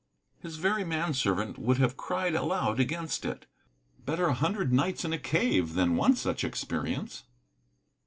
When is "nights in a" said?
4.73-5.19